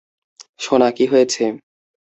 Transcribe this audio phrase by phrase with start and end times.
[0.59, 1.43] সোনা, কী হয়েছে?